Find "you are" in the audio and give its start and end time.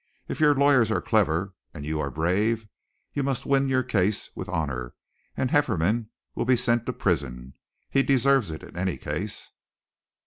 1.85-2.09